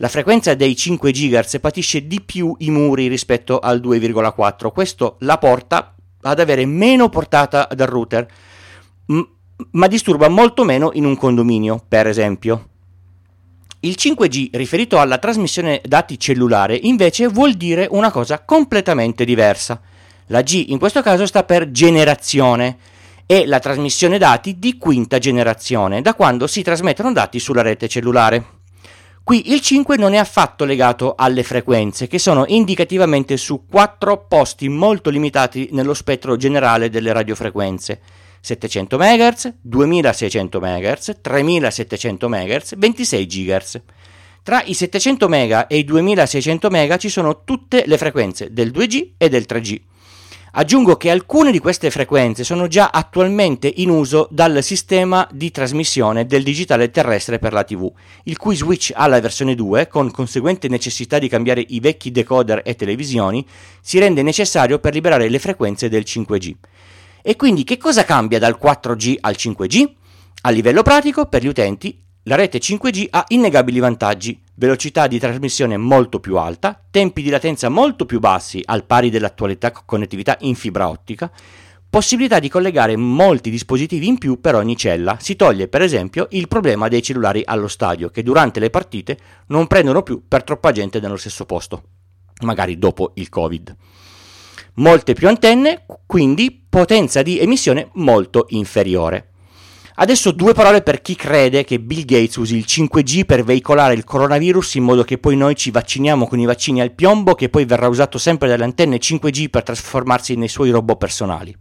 La 0.00 0.08
frequenza 0.08 0.54
dei 0.54 0.74
5 0.74 1.12
GHz 1.12 1.58
patisce 1.60 2.06
di 2.06 2.22
più 2.22 2.54
i 2.60 2.70
muri 2.70 3.06
rispetto 3.06 3.58
al 3.58 3.82
2,4, 3.82 4.72
questo 4.72 5.16
la 5.20 5.36
porta 5.36 5.94
ad 6.22 6.40
avere 6.40 6.64
meno 6.64 7.10
portata 7.10 7.68
dal 7.74 7.86
router, 7.86 8.26
ma 9.72 9.86
disturba 9.88 10.28
molto 10.28 10.64
meno 10.64 10.88
in 10.94 11.04
un 11.04 11.18
condominio, 11.18 11.84
per 11.86 12.06
esempio. 12.06 12.68
Il 13.80 13.96
5G 13.98 14.48
riferito 14.52 14.98
alla 14.98 15.18
trasmissione 15.18 15.82
dati 15.84 16.18
cellulare 16.18 16.76
invece 16.76 17.28
vuol 17.28 17.52
dire 17.52 17.86
una 17.90 18.10
cosa 18.10 18.42
completamente 18.42 19.26
diversa. 19.26 19.82
La 20.28 20.40
G 20.40 20.64
in 20.68 20.78
questo 20.78 21.02
caso 21.02 21.26
sta 21.26 21.44
per 21.44 21.70
generazione 21.72 22.78
e 23.26 23.44
la 23.44 23.58
trasmissione 23.58 24.16
dati 24.16 24.58
di 24.58 24.78
quinta 24.78 25.18
generazione, 25.18 26.00
da 26.00 26.14
quando 26.14 26.46
si 26.46 26.62
trasmettono 26.62 27.12
dati 27.12 27.38
sulla 27.38 27.60
rete 27.60 27.86
cellulare. 27.86 28.59
Qui 29.30 29.52
il 29.52 29.60
5 29.60 29.96
non 29.96 30.12
è 30.12 30.16
affatto 30.16 30.64
legato 30.64 31.14
alle 31.16 31.44
frequenze, 31.44 32.08
che 32.08 32.18
sono 32.18 32.46
indicativamente 32.48 33.36
su 33.36 33.64
quattro 33.64 34.26
posti 34.26 34.68
molto 34.68 35.08
limitati 35.08 35.68
nello 35.70 35.94
spettro 35.94 36.34
generale 36.34 36.90
delle 36.90 37.12
radiofrequenze. 37.12 38.00
700 38.40 38.98
MHz, 38.98 39.54
2600 39.60 40.58
MHz, 40.58 41.18
3700 41.20 42.28
MHz, 42.28 42.76
26 42.76 43.26
GHz. 43.26 43.80
Tra 44.42 44.64
i 44.64 44.74
700 44.74 45.28
MHz 45.28 45.66
e 45.68 45.78
i 45.78 45.84
2600 45.84 46.68
MHz 46.68 46.96
ci 46.98 47.08
sono 47.08 47.44
tutte 47.44 47.84
le 47.86 47.98
frequenze 47.98 48.52
del 48.52 48.72
2G 48.72 49.10
e 49.16 49.28
del 49.28 49.46
3G. 49.48 49.80
Aggiungo 50.52 50.96
che 50.96 51.10
alcune 51.10 51.52
di 51.52 51.60
queste 51.60 51.90
frequenze 51.90 52.42
sono 52.42 52.66
già 52.66 52.90
attualmente 52.92 53.72
in 53.76 53.88
uso 53.88 54.26
dal 54.32 54.64
sistema 54.64 55.28
di 55.30 55.52
trasmissione 55.52 56.26
del 56.26 56.42
digitale 56.42 56.90
terrestre 56.90 57.38
per 57.38 57.52
la 57.52 57.62
TV, 57.62 57.88
il 58.24 58.36
cui 58.36 58.56
switch 58.56 58.90
alla 58.92 59.20
versione 59.20 59.54
2, 59.54 59.86
con 59.86 60.10
conseguente 60.10 60.66
necessità 60.66 61.20
di 61.20 61.28
cambiare 61.28 61.64
i 61.68 61.78
vecchi 61.78 62.10
decoder 62.10 62.62
e 62.64 62.74
televisioni, 62.74 63.46
si 63.80 64.00
rende 64.00 64.22
necessario 64.22 64.80
per 64.80 64.92
liberare 64.92 65.28
le 65.28 65.38
frequenze 65.38 65.88
del 65.88 66.02
5G. 66.04 66.54
E 67.22 67.36
quindi 67.36 67.62
che 67.62 67.78
cosa 67.78 68.04
cambia 68.04 68.40
dal 68.40 68.58
4G 68.60 69.18
al 69.20 69.36
5G? 69.38 69.88
A 70.42 70.50
livello 70.50 70.82
pratico, 70.82 71.26
per 71.26 71.42
gli 71.42 71.48
utenti, 71.48 71.96
la 72.30 72.36
rete 72.36 72.60
5G 72.60 73.08
ha 73.10 73.24
innegabili 73.26 73.80
vantaggi, 73.80 74.40
velocità 74.54 75.08
di 75.08 75.18
trasmissione 75.18 75.76
molto 75.76 76.20
più 76.20 76.36
alta, 76.36 76.80
tempi 76.88 77.22
di 77.22 77.28
latenza 77.28 77.68
molto 77.68 78.06
più 78.06 78.20
bassi 78.20 78.62
al 78.64 78.84
pari 78.84 79.10
dell'attualità 79.10 79.72
connettività 79.72 80.36
in 80.42 80.54
fibra 80.54 80.88
ottica, 80.88 81.28
possibilità 81.90 82.38
di 82.38 82.48
collegare 82.48 82.94
molti 82.94 83.50
dispositivi 83.50 84.06
in 84.06 84.18
più 84.18 84.40
per 84.40 84.54
ogni 84.54 84.76
cella. 84.76 85.16
Si 85.18 85.34
toglie 85.34 85.66
per 85.66 85.82
esempio 85.82 86.28
il 86.30 86.46
problema 86.46 86.86
dei 86.86 87.02
cellulari 87.02 87.42
allo 87.44 87.66
stadio 87.66 88.10
che 88.10 88.22
durante 88.22 88.60
le 88.60 88.70
partite 88.70 89.18
non 89.48 89.66
prendono 89.66 90.04
più 90.04 90.22
per 90.28 90.44
troppa 90.44 90.70
gente 90.70 91.00
nello 91.00 91.16
stesso 91.16 91.44
posto, 91.46 91.82
magari 92.42 92.78
dopo 92.78 93.10
il 93.14 93.28
Covid 93.28 93.76
molte 94.74 95.14
più 95.14 95.26
antenne, 95.26 95.84
quindi 96.06 96.64
potenza 96.68 97.22
di 97.22 97.40
emissione 97.40 97.88
molto 97.94 98.46
inferiore. 98.50 99.29
Adesso 100.02 100.30
due 100.30 100.54
parole 100.54 100.80
per 100.80 101.02
chi 101.02 101.14
crede 101.14 101.62
che 101.62 101.78
Bill 101.78 102.06
Gates 102.06 102.36
usi 102.36 102.56
il 102.56 102.64
5G 102.66 103.26
per 103.26 103.44
veicolare 103.44 103.92
il 103.92 104.02
coronavirus 104.02 104.76
in 104.76 104.84
modo 104.84 105.04
che 105.04 105.18
poi 105.18 105.36
noi 105.36 105.54
ci 105.54 105.70
vacciniamo 105.70 106.26
con 106.26 106.40
i 106.40 106.46
vaccini 106.46 106.80
al 106.80 106.92
piombo 106.92 107.34
che 107.34 107.50
poi 107.50 107.66
verrà 107.66 107.86
usato 107.86 108.16
sempre 108.16 108.48
dalle 108.48 108.64
antenne 108.64 108.96
5G 108.96 109.50
per 109.50 109.62
trasformarsi 109.62 110.36
nei 110.36 110.48
suoi 110.48 110.70
robot 110.70 110.96
personali. 110.96 111.54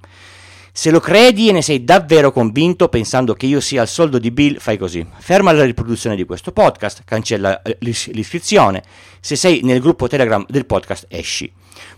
Se 0.72 0.89
lo 0.89 1.01
credi 1.01 1.50
e 1.50 1.51
ne 1.51 1.62
sei 1.62 1.84
davvero 1.84 2.31
convinto 2.31 2.88
pensando 2.88 3.34
che 3.34 3.46
io 3.46 3.60
sia 3.60 3.81
il 3.81 3.89
soldo 3.89 4.17
di 4.17 4.31
Bill, 4.31 4.58
fai 4.58 4.77
così. 4.77 5.05
Ferma 5.17 5.51
la 5.51 5.65
riproduzione 5.65 6.15
di 6.15 6.24
questo 6.24 6.53
podcast, 6.53 7.01
cancella 7.03 7.62
eh, 7.62 7.77
l'iscrizione. 7.81 8.84
Se 9.19 9.36
sei 9.36 9.60
nel 9.63 9.81
gruppo 9.81 10.08
Telegram 10.08 10.46
del 10.48 10.65
podcast, 10.65 11.08
esci. 11.10 11.51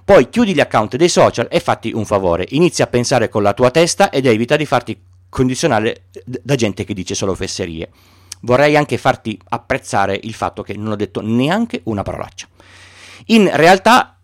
Poi 0.03 0.27
chiudi 0.27 0.55
gli 0.55 0.59
account 0.59 0.95
dei 0.95 1.09
social 1.09 1.47
e 1.51 1.59
fatti 1.59 1.91
un 1.93 2.05
favore, 2.05 2.47
inizia 2.49 2.85
a 2.85 2.87
pensare 2.87 3.29
con 3.29 3.43
la 3.43 3.53
tua 3.53 3.69
testa 3.69 4.09
ed 4.09 4.25
evita 4.25 4.55
di 4.55 4.65
farti 4.65 4.97
condizionare 5.31 6.09
da 6.25 6.55
gente 6.55 6.83
che 6.83 6.93
dice 6.93 7.15
solo 7.15 7.33
fesserie. 7.33 7.89
Vorrei 8.41 8.75
anche 8.75 8.97
farti 8.97 9.39
apprezzare 9.49 10.19
il 10.21 10.33
fatto 10.33 10.61
che 10.61 10.75
non 10.75 10.91
ho 10.91 10.95
detto 10.95 11.21
neanche 11.21 11.81
una 11.85 12.03
parolaccia. 12.03 12.47
In 13.27 13.49
realtà 13.53 14.17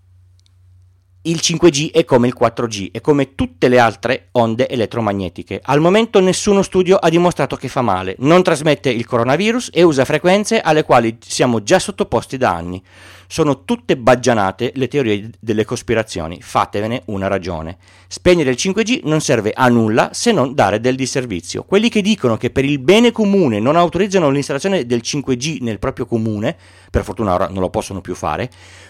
il 1.22 1.40
5G 1.42 1.92
è 1.92 2.04
come 2.04 2.28
il 2.28 2.36
4G, 2.40 2.92
è 2.92 3.02
come 3.02 3.36
tutte 3.36 3.68
le 3.68 3.80
altre 3.80 4.30
onde 4.34 4.68
elettromagnetiche. 4.68 5.62
Al 5.64 5.80
momento 5.80 6.20
nessuno 6.20 6.62
studio 6.62 6.98
ha 6.98 7.10
dimostrato 7.10 7.56
che 7.56 7.68
fa 7.68 7.82
male, 7.82 8.16
non 8.20 8.44
trasmette 8.44 8.90
il 8.90 9.06
coronavirus 9.06 9.70
e 9.74 9.84
usa 9.84 10.06
frequenze 10.06 10.60
alle 10.60 10.84
quali 10.84 11.18
siamo 11.22 11.64
già 11.64 11.80
sottoposti 11.80 12.38
da 12.38 12.54
anni. 12.54 12.84
Sono 13.28 13.66
tutte 13.66 13.98
baggianate 13.98 14.72
le 14.76 14.88
teorie 14.88 15.30
delle 15.40 15.66
cospirazioni, 15.66 16.40
fatevene 16.42 17.04
una 17.06 17.28
ragione. 17.28 17.78
Spegnere 18.08 18.52
il 18.52 18.58
5G 18.58 19.02
non 19.04 19.20
serve 19.20 19.52
a 19.54 19.68
nulla 19.68 20.12
se 20.14 20.32
non 20.32 20.54
dare 20.54 20.80
del 20.80 20.96
disservizio. 20.96 21.64
Quelli 21.64 21.90
che 21.90 22.02
dicono 22.02 22.38
che 22.38 22.50
per 22.50 22.64
il 22.64 22.80
bene 22.80 23.12
comune 23.12 23.60
non 23.60 23.76
autorizzano 23.76 24.30
l'installazione 24.30 24.86
del 24.86 25.02
5G 25.04 25.58
nel 25.62 25.78
proprio 25.78 26.06
comune, 26.06 26.56
per 26.90 27.04
fortuna 27.04 27.34
ora 27.34 27.48
non 27.48 27.60
lo 27.60 27.70
possono 27.70 28.00
più 28.00 28.16
fare, 28.16 28.50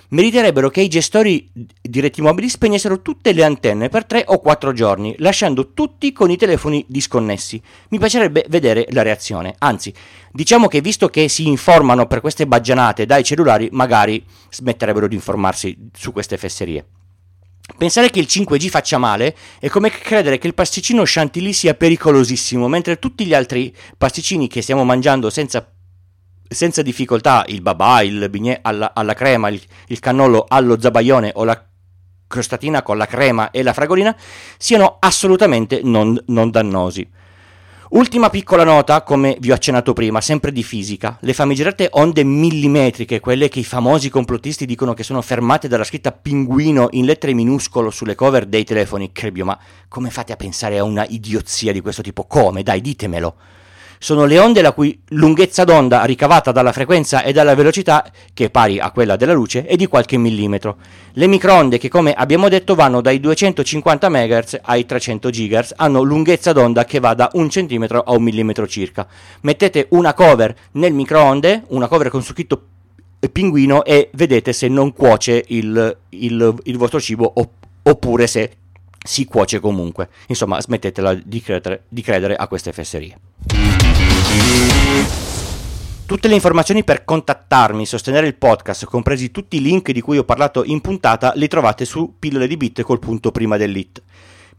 meriterebbero 0.09 0.69
che 0.69 0.81
i 0.81 0.87
gestori 0.87 1.49
di 1.51 1.99
reti 1.99 2.21
mobili 2.21 2.47
spegnessero 2.47 3.01
tutte 3.01 3.33
le 3.33 3.43
antenne 3.43 3.89
per 3.89 4.05
3 4.05 4.25
o 4.27 4.39
4 4.39 4.71
giorni, 4.71 5.15
lasciando 5.17 5.73
tutti 5.73 6.13
con 6.13 6.29
i 6.29 6.37
telefoni 6.37 6.85
disconnessi. 6.87 7.61
Mi 7.89 7.97
piacerebbe 7.97 8.45
vedere 8.49 8.85
la 8.91 9.01
reazione. 9.01 9.55
Anzi, 9.57 9.93
diciamo 10.31 10.67
che 10.67 10.81
visto 10.81 11.09
che 11.09 11.27
si 11.27 11.47
informano 11.47 12.05
per 12.05 12.21
queste 12.21 12.47
baggianate 12.47 13.05
dai 13.05 13.23
cellulari, 13.23 13.69
magari 13.71 14.23
smetterebbero 14.49 15.07
di 15.07 15.15
informarsi 15.15 15.89
su 15.93 16.11
queste 16.11 16.37
fesserie. 16.37 16.85
Pensare 17.77 18.09
che 18.09 18.19
il 18.19 18.27
5G 18.29 18.69
faccia 18.69 18.97
male 18.97 19.35
è 19.59 19.67
come 19.67 19.89
credere 19.89 20.37
che 20.37 20.47
il 20.47 20.53
pasticcino 20.53 21.03
chantilly 21.05 21.51
sia 21.51 21.73
pericolosissimo, 21.73 22.67
mentre 22.67 22.97
tutti 22.97 23.25
gli 23.25 23.33
altri 23.33 23.75
pasticcini 23.97 24.47
che 24.47 24.61
stiamo 24.61 24.83
mangiando 24.83 25.29
senza 25.29 25.69
senza 26.49 26.81
difficoltà 26.81 27.43
il 27.47 27.61
babà, 27.61 28.01
il 28.01 28.29
bignè 28.29 28.59
alla, 28.61 28.93
alla 28.93 29.13
crema, 29.13 29.49
il, 29.49 29.61
il 29.87 29.99
cannolo 29.99 30.45
allo 30.47 30.79
zabaione 30.79 31.31
o 31.35 31.43
la 31.43 31.61
crostatina 32.27 32.83
con 32.83 32.97
la 32.97 33.05
crema 33.05 33.51
e 33.51 33.63
la 33.63 33.73
fragolina 33.73 34.15
siano 34.57 34.97
assolutamente 34.99 35.81
non, 35.83 36.21
non 36.27 36.49
dannosi. 36.49 37.09
Ultima 37.89 38.29
piccola 38.29 38.65
nota, 38.65 39.01
come 39.01 39.37
vi 39.39 39.49
ho 39.49 39.53
accennato 39.53 39.93
prima, 39.93 40.19
sempre 40.19 40.51
di 40.51 40.61
fisica. 40.61 41.17
Le 41.21 41.31
famigerate 41.31 41.87
onde 41.91 42.25
millimetriche, 42.25 43.21
quelle 43.21 43.47
che 43.47 43.59
i 43.59 43.63
famosi 43.63 44.09
complottisti 44.09 44.65
dicono 44.65 44.93
che 44.93 45.03
sono 45.03 45.21
fermate 45.21 45.69
dalla 45.69 45.85
scritta 45.85 46.11
pinguino 46.11 46.89
in 46.91 47.05
lettere 47.05 47.33
minuscolo 47.33 47.89
sulle 47.89 48.13
cover 48.13 48.45
dei 48.45 48.65
telefoni, 48.65 49.13
Crebbio, 49.13 49.45
ma 49.45 49.57
come 49.87 50.09
fate 50.09 50.33
a 50.33 50.35
pensare 50.35 50.77
a 50.77 50.83
una 50.83 51.05
idiozia 51.07 51.71
di 51.71 51.79
questo 51.79 52.01
tipo? 52.01 52.25
Come? 52.25 52.61
Dai, 52.61 52.81
ditemelo 52.81 53.35
sono 53.99 54.25
le 54.25 54.39
onde 54.39 54.61
la 54.61 54.71
cui 54.71 54.99
lunghezza 55.09 55.63
d'onda 55.63 56.03
ricavata 56.03 56.51
dalla 56.51 56.71
frequenza 56.71 57.23
e 57.23 57.31
dalla 57.31 57.55
velocità, 57.55 58.09
che 58.33 58.45
è 58.45 58.49
pari 58.49 58.79
a 58.79 58.91
quella 58.91 59.15
della 59.15 59.33
luce, 59.33 59.65
è 59.65 59.75
di 59.75 59.87
qualche 59.87 60.17
millimetro. 60.17 60.77
Le 61.13 61.27
microonde, 61.27 61.77
che 61.77 61.89
come 61.89 62.13
abbiamo 62.13 62.49
detto 62.49 62.75
vanno 62.75 63.01
dai 63.01 63.19
250 63.19 64.09
MHz 64.09 64.59
ai 64.63 64.85
300 64.85 65.29
GHz, 65.29 65.73
hanno 65.77 66.01
lunghezza 66.01 66.53
d'onda 66.53 66.85
che 66.85 66.99
va 66.99 67.13
da 67.13 67.29
un 67.33 67.49
centimetro 67.49 68.01
a 68.01 68.11
un 68.13 68.23
millimetro 68.23 68.67
circa. 68.67 69.07
Mettete 69.41 69.87
una 69.89 70.13
cover 70.13 70.55
nel 70.73 70.93
microonde, 70.93 71.63
una 71.69 71.87
cover 71.87 72.09
con 72.09 72.21
su 72.21 72.33
scritto 72.33 72.61
pinguino 73.31 73.83
e 73.83 74.09
vedete 74.13 74.53
se 74.53 74.67
non 74.67 74.93
cuoce 74.93 75.43
il, 75.47 75.97
il, 76.09 76.55
il 76.63 76.77
vostro 76.77 76.99
cibo 76.99 77.33
oppure 77.83 78.27
se 78.27 78.51
si 79.07 79.25
cuoce 79.25 79.59
comunque. 79.59 80.09
Insomma, 80.27 80.61
smettetela 80.61 81.13
di 81.13 81.41
credere, 81.41 81.83
di 81.87 82.01
credere 82.01 82.35
a 82.35 82.47
queste 82.47 82.73
fesserie. 82.73 83.17
Tutte 86.05 86.27
le 86.27 86.35
informazioni 86.35 86.83
per 86.83 87.03
contattarmi, 87.03 87.85
sostenere 87.85 88.27
il 88.27 88.35
podcast, 88.35 88.85
compresi 88.85 89.31
tutti 89.31 89.57
i 89.57 89.61
link 89.61 89.91
di 89.91 90.01
cui 90.01 90.17
ho 90.17 90.23
parlato 90.23 90.63
in 90.63 90.79
puntata, 90.79 91.33
li 91.35 91.47
trovate 91.47 91.83
su 91.83 92.15
pillole 92.17 92.47
di 92.47 92.55
bit 92.55 92.81
col 92.83 92.99
punto 92.99 93.31
prima 93.31 93.57
dell'it. 93.57 94.01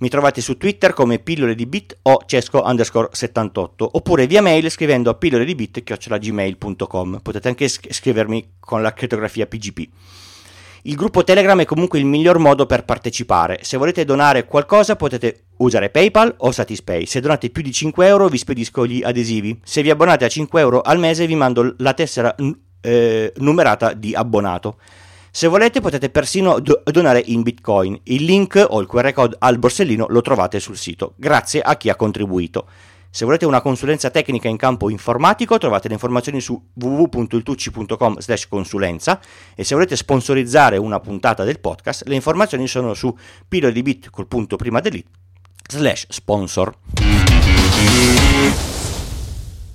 Mi 0.00 0.08
trovate 0.08 0.40
su 0.40 0.56
Twitter 0.56 0.92
come 0.92 1.18
pillole 1.18 1.54
di 1.54 1.66
bit 1.66 1.96
o 2.02 2.22
cesco 2.26 2.62
underscore 2.64 3.08
78 3.10 3.88
oppure 3.94 4.26
via 4.26 4.42
mail 4.42 4.70
scrivendo 4.70 5.10
a 5.10 5.14
pillole 5.14 5.44
di 5.44 5.54
bit 5.54 5.82
chiocciolagmail.com. 5.82 7.20
Potete 7.20 7.48
anche 7.48 7.66
scrivermi 7.66 8.52
con 8.60 8.80
la 8.80 8.92
crittografia 8.92 9.46
PGP. 9.46 9.88
Il 10.82 10.94
gruppo 10.94 11.24
Telegram 11.24 11.60
è 11.60 11.64
comunque 11.64 11.98
il 11.98 12.04
miglior 12.04 12.38
modo 12.38 12.66
per 12.66 12.84
partecipare. 12.84 13.60
Se 13.62 13.76
volete 13.76 14.04
donare 14.04 14.44
qualcosa 14.44 14.96
potete 14.96 15.46
usare 15.58 15.90
PayPal 15.90 16.34
o 16.38 16.52
Satispay. 16.52 17.06
Se 17.06 17.20
donate 17.20 17.50
più 17.50 17.62
di 17.62 17.72
5 17.72 18.06
euro 18.06 18.28
vi 18.28 18.38
spedisco 18.38 18.86
gli 18.86 19.02
adesivi. 19.02 19.58
Se 19.64 19.82
vi 19.82 19.90
abbonate 19.90 20.24
a 20.24 20.28
5 20.28 20.60
euro 20.60 20.80
al 20.80 20.98
mese 20.98 21.26
vi 21.26 21.34
mando 21.34 21.74
la 21.78 21.94
tessera 21.94 22.34
eh, 22.80 23.32
numerata 23.36 23.92
di 23.92 24.14
abbonato. 24.14 24.78
Se 25.30 25.46
volete 25.46 25.80
potete 25.80 26.10
persino 26.10 26.58
do- 26.58 26.82
donare 26.84 27.22
in 27.26 27.42
bitcoin. 27.42 27.98
Il 28.04 28.24
link 28.24 28.64
o 28.68 28.80
il 28.80 28.86
QR 28.86 29.12
code 29.12 29.36
al 29.38 29.58
borsellino 29.58 30.06
lo 30.08 30.20
trovate 30.20 30.58
sul 30.58 30.76
sito. 30.76 31.14
Grazie 31.16 31.60
a 31.60 31.76
chi 31.76 31.90
ha 31.90 31.96
contribuito. 31.96 32.66
Se 33.10 33.24
volete 33.24 33.46
una 33.46 33.62
consulenza 33.62 34.10
tecnica 34.10 34.48
in 34.48 34.56
campo 34.56 34.90
informatico 34.90 35.56
trovate 35.58 35.88
le 35.88 35.94
informazioni 35.94 36.40
su 36.40 36.62
www.iltucci.com 36.74 38.18
slash 38.18 38.48
consulenza 38.48 39.20
e 39.54 39.64
se 39.64 39.74
volete 39.74 39.96
sponsorizzare 39.96 40.76
una 40.76 41.00
puntata 41.00 41.42
del 41.42 41.58
podcast 41.58 42.06
le 42.06 42.14
informazioni 42.14 42.68
sono 42.68 42.92
su 42.94 43.16
pillole 43.48 43.72
di 43.72 43.82
bit 43.82 44.10
col 44.10 44.26
punto 44.26 44.56
prima 44.56 44.80
dell'it 44.80 45.06
slash 45.68 46.06
sponsor. 46.10 46.76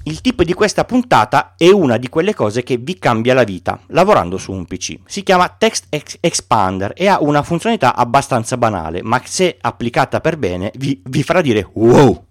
Il 0.05 0.19
tip 0.19 0.43
di 0.43 0.53
questa 0.53 0.83
puntata 0.83 1.53
è 1.57 1.69
una 1.69 1.95
di 1.97 2.09
quelle 2.09 2.33
cose 2.33 2.61
che 2.61 2.75
vi 2.75 2.99
cambia 2.99 3.33
la 3.33 3.45
vita 3.45 3.79
lavorando 3.87 4.37
su 4.37 4.51
un 4.51 4.65
PC. 4.65 4.99
Si 5.05 5.23
chiama 5.23 5.47
Text 5.57 5.87
Expander 6.19 6.91
e 6.93 7.07
ha 7.07 7.19
una 7.21 7.41
funzionalità 7.41 7.95
abbastanza 7.95 8.57
banale, 8.57 9.01
ma 9.01 9.21
se 9.23 9.57
applicata 9.59 10.19
per 10.19 10.37
bene 10.37 10.71
vi, 10.75 11.01
vi 11.05 11.23
farà 11.23 11.39
dire 11.39 11.69
wow. 11.73 12.25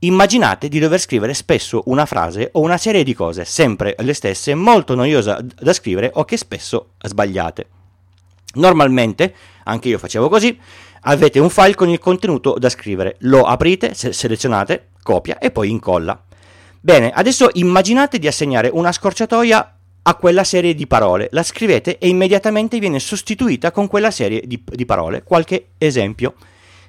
Immaginate 0.00 0.68
di 0.68 0.78
dover 0.78 1.00
scrivere 1.00 1.34
spesso 1.34 1.82
una 1.86 2.06
frase 2.06 2.50
o 2.52 2.60
una 2.60 2.76
serie 2.76 3.02
di 3.02 3.14
cose, 3.14 3.44
sempre 3.44 3.96
le 3.98 4.14
stesse, 4.14 4.54
molto 4.54 4.94
noiosa 4.94 5.40
da 5.42 5.72
scrivere 5.72 6.12
o 6.14 6.24
che 6.24 6.36
spesso 6.36 6.90
sbagliate. 7.02 7.66
Normalmente, 8.54 9.34
anche 9.64 9.88
io 9.88 9.98
facevo 9.98 10.28
così, 10.28 10.56
avete 11.02 11.40
un 11.40 11.50
file 11.50 11.74
con 11.74 11.88
il 11.88 11.98
contenuto 11.98 12.54
da 12.58 12.68
scrivere, 12.68 13.16
lo 13.20 13.42
aprite, 13.42 13.94
se- 13.94 14.12
selezionate, 14.12 14.90
copia 15.02 15.38
e 15.38 15.50
poi 15.50 15.68
incolla. 15.68 16.22
Bene, 16.80 17.10
adesso 17.10 17.48
immaginate 17.54 18.20
di 18.20 18.28
assegnare 18.28 18.70
una 18.72 18.92
scorciatoia 18.92 19.78
a 20.02 20.14
quella 20.14 20.44
serie 20.44 20.76
di 20.76 20.86
parole, 20.86 21.28
la 21.32 21.42
scrivete 21.42 21.98
e 21.98 22.06
immediatamente 22.06 22.78
viene 22.78 23.00
sostituita 23.00 23.72
con 23.72 23.88
quella 23.88 24.12
serie 24.12 24.42
di, 24.46 24.62
di 24.64 24.86
parole. 24.86 25.24
Qualche 25.24 25.70
esempio. 25.76 26.34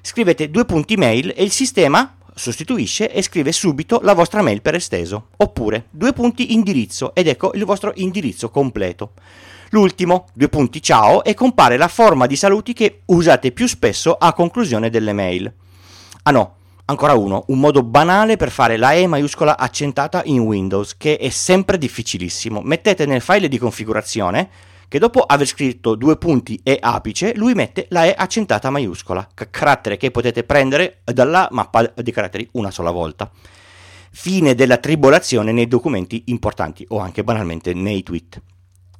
Scrivete 0.00 0.48
due 0.48 0.64
punti 0.64 0.96
mail 0.96 1.34
e 1.36 1.42
il 1.42 1.50
sistema 1.50 2.16
sostituisce 2.34 3.10
e 3.10 3.22
scrive 3.22 3.52
subito 3.52 4.00
la 4.02 4.14
vostra 4.14 4.42
mail 4.42 4.62
per 4.62 4.74
esteso. 4.74 5.28
Oppure 5.36 5.86
due 5.90 6.12
punti 6.12 6.52
indirizzo 6.52 7.14
ed 7.14 7.28
ecco 7.28 7.52
il 7.54 7.64
vostro 7.64 7.92
indirizzo 7.96 8.50
completo. 8.50 9.12
L'ultimo, 9.70 10.26
due 10.32 10.48
punti 10.48 10.82
ciao, 10.82 11.22
e 11.22 11.34
compare 11.34 11.76
la 11.76 11.88
forma 11.88 12.26
di 12.26 12.36
saluti 12.36 12.72
che 12.72 13.02
usate 13.06 13.52
più 13.52 13.66
spesso 13.66 14.16
a 14.18 14.32
conclusione 14.32 14.90
delle 14.90 15.12
mail. 15.12 15.52
Ah 16.22 16.30
no, 16.30 16.54
Ancora 16.90 17.14
uno, 17.14 17.44
un 17.46 17.60
modo 17.60 17.84
banale 17.84 18.36
per 18.36 18.50
fare 18.50 18.76
la 18.76 18.94
E 18.94 19.06
maiuscola 19.06 19.56
accentata 19.56 20.22
in 20.24 20.40
Windows, 20.40 20.96
che 20.96 21.18
è 21.18 21.28
sempre 21.28 21.78
difficilissimo. 21.78 22.62
Mettete 22.62 23.06
nel 23.06 23.20
file 23.20 23.46
di 23.46 23.58
configurazione 23.58 24.50
che 24.90 24.98
dopo 24.98 25.20
aver 25.20 25.46
scritto 25.46 25.94
due 25.94 26.16
punti 26.16 26.58
e 26.64 26.76
apice, 26.80 27.32
lui 27.36 27.54
mette 27.54 27.86
la 27.90 28.06
E 28.06 28.14
accentata 28.18 28.70
maiuscola, 28.70 29.28
carattere 29.48 29.96
che 29.96 30.10
potete 30.10 30.42
prendere 30.42 31.02
dalla 31.04 31.46
mappa 31.52 31.92
di 31.94 32.10
caratteri 32.10 32.48
una 32.54 32.72
sola 32.72 32.90
volta. 32.90 33.30
Fine 34.10 34.56
della 34.56 34.78
tribolazione 34.78 35.52
nei 35.52 35.68
documenti 35.68 36.24
importanti 36.26 36.84
o 36.88 36.98
anche 36.98 37.22
banalmente 37.22 37.72
nei 37.72 38.02
tweet. 38.02 38.42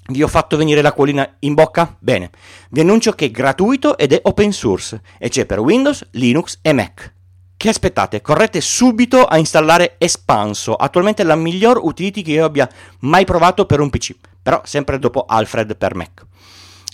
Vi 0.06 0.23
ho 0.23 0.28
fatto 0.28 0.56
venire 0.56 0.80
la 0.80 0.92
colina 0.92 1.28
in 1.40 1.54
bocca? 1.54 1.97
Bene, 1.99 2.30
vi 2.70 2.82
annuncio 2.82 3.11
che 3.11 3.25
è 3.25 3.30
gratuito 3.32 3.99
ed 3.99 4.12
è 4.12 4.20
open 4.23 4.52
source 4.52 5.02
e 5.18 5.28
c'è 5.28 5.44
per 5.44 5.59
Windows, 5.59 6.06
Linux 6.12 6.61
e 6.62 6.73
Mac. 6.73 7.14
Che 7.61 7.69
aspettate? 7.69 8.23
Correte 8.23 8.59
subito 8.62 9.26
a 9.26 9.37
installare 9.37 9.97
Espanso, 9.99 10.76
attualmente 10.76 11.25
la 11.25 11.37
miglior 11.37 11.79
utility 11.83 12.23
che 12.23 12.31
io 12.31 12.47
abbia 12.47 12.67
mai 13.00 13.26
provato 13.26 13.67
per 13.67 13.81
un 13.81 13.90
PC, 13.90 14.14
però 14.40 14.62
sempre 14.64 14.99
dopo 14.99 15.26
Alfred 15.29 15.76
per 15.76 15.95
Mac. 15.95 16.25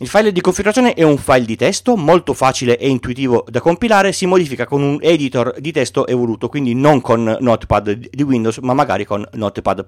Il 0.00 0.08
file 0.08 0.32
di 0.32 0.40
configurazione 0.40 0.94
è 0.94 1.04
un 1.04 1.18
file 1.18 1.44
di 1.44 1.54
testo 1.54 1.94
molto 1.94 2.34
facile 2.34 2.78
e 2.78 2.88
intuitivo 2.88 3.44
da 3.48 3.60
compilare, 3.60 4.10
si 4.10 4.26
modifica 4.26 4.66
con 4.66 4.82
un 4.82 4.98
editor 5.00 5.54
di 5.60 5.70
testo 5.70 6.04
evoluto, 6.04 6.48
quindi 6.48 6.74
non 6.74 7.00
con 7.00 7.36
Notepad 7.38 7.92
di 7.92 8.22
Windows, 8.24 8.56
ma 8.56 8.74
magari 8.74 9.04
con 9.04 9.24
Notepad++. 9.34 9.86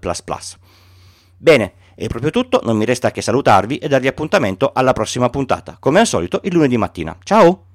Bene, 1.39 1.73
è 1.97 2.07
proprio 2.07 2.31
tutto, 2.31 2.61
non 2.63 2.77
mi 2.77 2.85
resta 2.85 3.11
che 3.11 3.21
salutarvi 3.21 3.79
e 3.79 3.89
darvi 3.89 4.07
appuntamento 4.07 4.71
alla 4.73 4.93
prossima 4.93 5.29
puntata, 5.29 5.77
come 5.81 5.99
al 5.99 6.07
solito 6.07 6.39
il 6.45 6.53
lunedì 6.53 6.77
mattina. 6.77 7.19
Ciao! 7.25 7.68